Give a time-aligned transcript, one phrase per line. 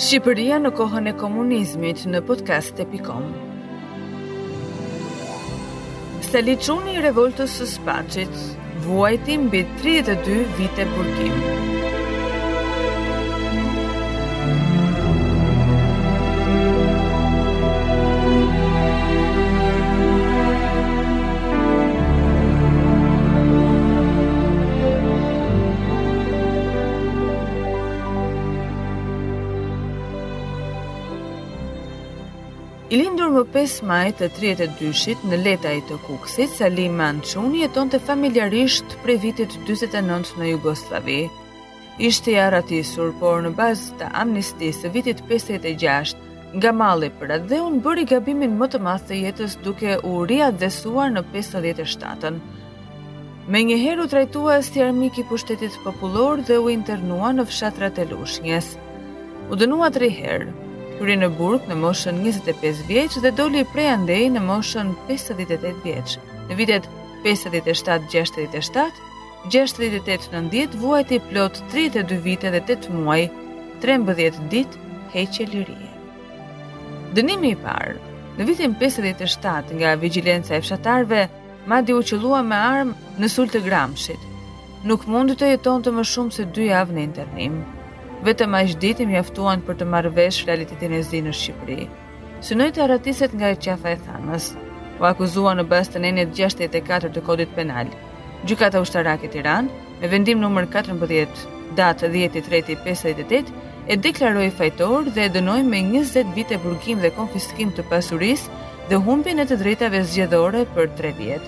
[0.00, 3.49] Shqipëria në kohën e komunizmit në podcast.te.com
[6.32, 8.38] Te Liçuni i revoltës së Spaçit
[8.84, 11.42] vuajti mbi 32 vite burgim.
[32.90, 38.00] I lindur më 5 majtë të 32-shit në letaj të kukësit, Salim Manquni jeton të
[38.02, 41.18] familjarisht prej vitit 29 në Jugoslavi.
[42.08, 46.16] Ishte ja ratisur, por në bazë të amnistisë vitit 56,
[46.58, 50.48] nga mali për dhe unë bëri gabimin më të masë të jetës duke u ria
[50.50, 52.40] dhesuar në 57-ën.
[53.46, 58.72] Me njëheru trajtua si armiki pushtetit popullor dhe u internua në fshatrat e lushnjes.
[59.46, 60.50] U dënua tri herë,
[61.00, 66.16] Hyri në burg në moshën 25 vjeç dhe doli prej andej në moshën 58 vjeç.
[66.50, 66.88] Në vitet
[67.22, 68.98] 57-67
[69.48, 73.22] 68-90 vuajti plot 32 vite dhe 8 muaj,
[73.80, 74.76] 13 dit,
[75.14, 75.88] heq e lirie.
[77.16, 77.96] Dënimi i parë,
[78.36, 81.22] në vitin 57 nga vigilenca e fshatarve,
[81.64, 84.28] ma di u qëllua me armë në sultë gramshit.
[84.84, 87.60] Nuk mund të jeton të më shumë se 2 avë në internim,
[88.24, 91.82] vetëm aq ditë mjaftuan për të marrë vesh realitetin e zi në Shqipëri.
[92.44, 94.44] Synoi të arratiset nga e qafa e thanës,
[95.00, 97.88] u akuzua në bas të nenit 64 të kodit penal.
[98.44, 99.68] Gjukata ushtarake e Tiranë,
[100.02, 101.36] me vendim nëmër 14,
[101.80, 103.48] datë 10.3.58,
[103.90, 108.50] e deklaroi fajtor dhe e dënoi me 20 vite burgim dhe konfiskim të pasurisë
[108.92, 111.44] dhe humbjen e të drejtave zgjedhore për 3 vjet.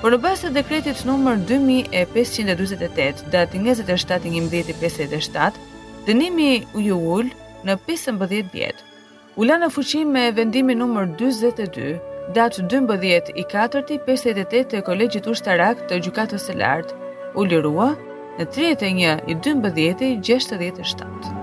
[0.00, 5.71] Por në bazë të dekretit numër 2548, datë 27.11.57,
[6.02, 7.28] Dënimi ju ull
[7.62, 8.80] në 15 vjetë,
[9.38, 11.92] ula në fëqim me vendimi nëmër 22,
[12.34, 16.98] datë 12 i 4 58 të kolegjit u shtarak të gjukatës e lartë,
[17.38, 17.92] u lirua
[18.40, 21.38] në 31 i 12 i 67.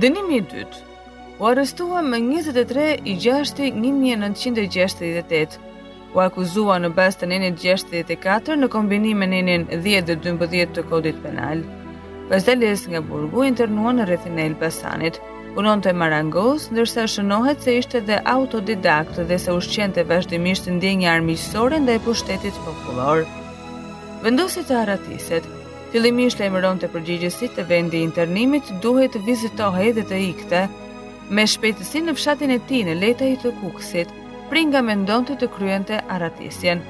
[0.00, 0.78] Dënimi i dytë.
[1.42, 5.58] U arrestua më 23 i 6 1968.
[6.16, 10.86] U akuzua në bas të njënit 64 në kombinim me nenin 10 dhe 12 të
[10.88, 11.60] kodit penal.
[12.30, 12.48] Pas
[12.88, 15.20] nga burgu internua në rrethin e Elbasanit,
[15.54, 21.76] punon të marangos, ndërsa shënohet se ishte dhe autodidakt dhe se ushqente vazhdimisht ndjenja armisore
[21.78, 23.26] nda e pushtetit popullor.
[24.24, 25.44] Vendosit të aratiset,
[25.92, 30.62] fillimisht e mëron të përgjigjësit të vendi internimit, duhet të vizitohet dhe të ikte.
[31.36, 34.12] Me shpejtësi në fshatin e ti në leta i të kukësit,
[34.50, 36.82] pringa nga ndonë të të kryen të aratisjen.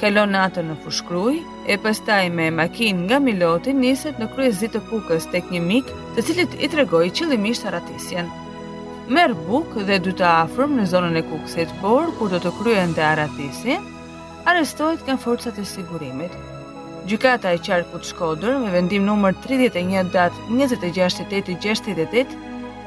[0.00, 1.36] Kalon natën në fushkruj,
[1.70, 6.24] e pëstaj me makin nga miloti niset në krye të kukës tek një mik të
[6.26, 8.26] cilit i tregoj qëllimisht aratisjen.
[9.06, 12.96] Merë buk dhe du të afrëm në zonën e kukësit, por kur do të kryen
[12.96, 13.86] të aratisjen,
[14.50, 16.34] arestojt nga forcat e sigurimit.
[17.08, 22.32] Gjykata e qarkut Shkodër me vendim numër 31 datë 26.8.68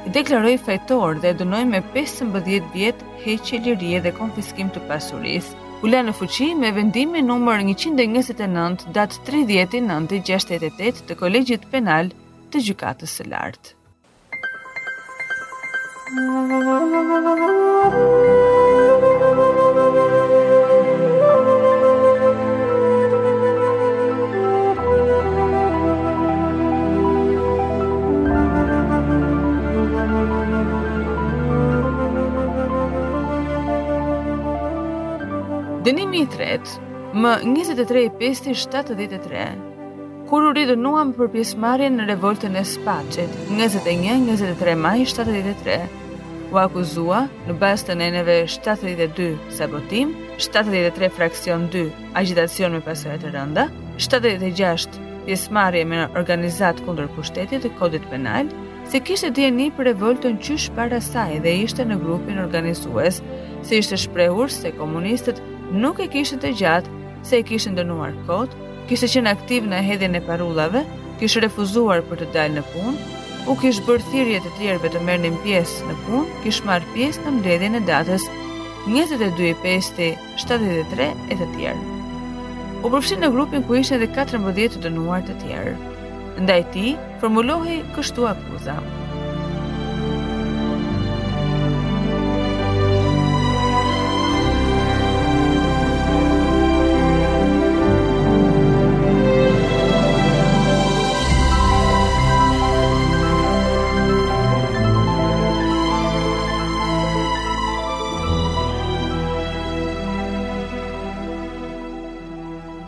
[0.07, 5.53] i deklaroi fajtor dhe dënoi me 15 vjet heqje lirie dhe konfiskim të pasurisë.
[5.85, 12.09] U në fuqi me vendimin numër 129 datë 30.9.68 të Kolegjit Penal
[12.51, 13.75] të Gjykatës së Lartë.
[35.87, 36.72] Dënimi i tretë,
[37.16, 39.43] më 23.573,
[40.28, 45.78] kur u ridënuam për pjesmarin në revoltën e spacit, 21-23 maj 73,
[46.51, 49.29] u akuzua në bas të neneve 72
[49.61, 50.11] sabotim,
[50.43, 51.85] 73 fraksion 2
[52.19, 53.69] agitacion me pasajet e rënda,
[54.09, 54.91] 76
[55.23, 58.51] pjesmarje me organizat kundër pushtetit e kodit penal,
[58.91, 63.23] se kishte djeni për revoltën qysh para saj dhe ishte në grupin organizues,
[63.63, 65.39] se ishte shprehur se komunistët
[65.75, 66.87] nuk e kishën të gjatë
[67.28, 68.53] se e kishën dënuar kotë,
[68.90, 70.81] kishë qenë aktiv në hedhjën e parullave,
[71.19, 72.99] kishë refuzuar për të dalë në punë,
[73.52, 77.22] u kishë bërë thirjet të tjerëve të mërë një pjesë në punë, kishë marë pjesë
[77.25, 78.23] në mdredhjën e datës
[78.87, 81.84] 22.5.73 e të tjerë.
[82.85, 85.75] U përfshin në grupin ku ishën edhe 14 të dënuar të tjerë.
[86.46, 86.87] Ndaj ti,
[87.20, 88.91] formulohi kështu akuzamë.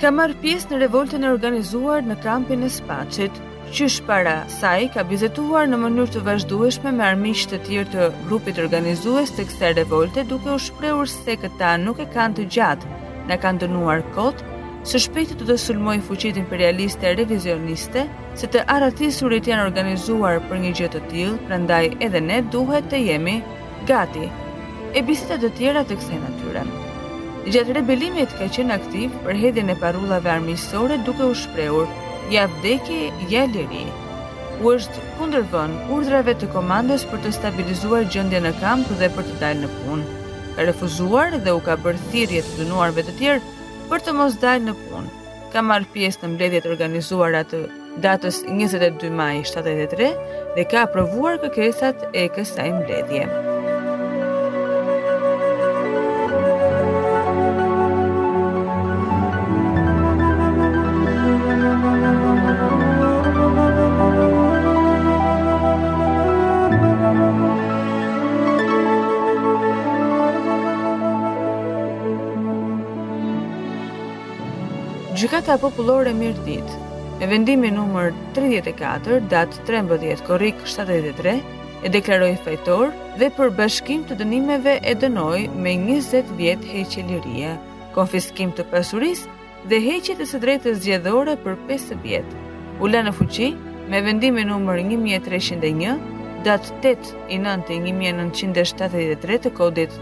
[0.09, 3.35] ka marrë pjesë në revoltën e organizuar në kampin e spacit,
[3.77, 8.61] qysh para saj ka bizetuar në mënyrë të vazhdueshme me armiqtë të tjerë të grupit
[8.63, 12.95] organizues të kësaj revolte, duke u shprehur se këta nuk e kanë të gjatë,
[13.29, 14.41] na kanë dënuar kot,
[14.89, 18.07] së shpejti të të sulmoj fuqitë imperialiste e revizioniste,
[18.41, 23.06] se të aratisurit janë organizuar për një gjithë të tjilë, prandaj edhe ne duhet të
[23.11, 23.38] jemi
[23.94, 24.25] gati,
[24.89, 26.65] e bisitet të tjera të kësaj natyre.
[27.49, 31.87] Gjatë rebelimit ka qenë aktiv për hedhjen e parullave armiqësore duke u shprehur
[32.29, 33.87] ja vdekje ja liri.
[34.61, 39.39] U është kundërvën urdhrave të komandës për të stabilizuar gjendjen në kamp dhe për të
[39.41, 40.05] dalë në punë.
[40.59, 43.57] Ka refuzuar dhe u ka bërë thirrje të dënuarve të tjerë
[43.89, 45.25] për të mos dalë në punë.
[45.55, 47.65] Ka marrë pjesë në mbledhjet organizuara të
[48.05, 50.13] datës 22 maj 73
[50.55, 53.45] dhe ka aprovuar kërkesat e kësaj mbledhjeje.
[75.19, 76.69] Gjykata Popullore Mirdit,
[77.19, 81.33] me vendimi numër 34, datë 13 korik 73,
[81.83, 87.51] e deklaroi fajtor dhe për bashkim të dënimeve e dënoi me 20 vjet heqje lirie,
[87.98, 89.36] konfiskim të pasurisë
[89.74, 92.48] dhe heqje të së drejtës zgjedhore për 5 vjetë.
[92.80, 93.50] U në fuqi
[93.92, 96.00] me vendimin numër 1301,
[96.48, 100.00] datë 8 i 9 1973 të kodit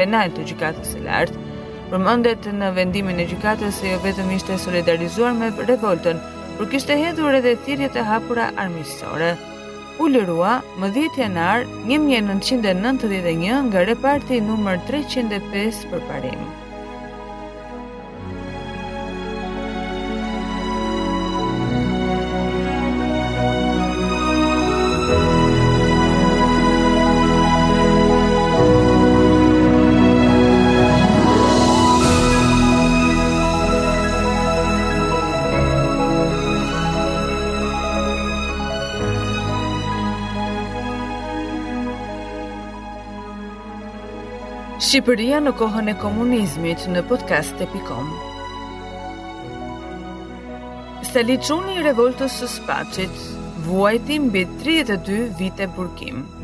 [0.00, 1.46] penal të gjykatës së lartë,
[1.90, 6.20] përmëndet në vendimin e gjykatës se jo vetëm ishte solidarizuar me revoltën,
[6.58, 9.30] por kishte hedhur edhe thirrje të hapura armisore.
[10.04, 10.52] U lërua
[10.82, 11.64] më 10 janar
[11.96, 14.78] 1991 nga reparti nr.
[14.92, 16.46] 305 për parim.
[44.88, 48.06] Shqipëria në kohën e komunizmit në podcast.com
[51.10, 53.20] Sali Quni i revoltës së spacit,
[53.66, 56.24] vuajti mbi 32 vite burkim.
[56.24, 56.37] burkim.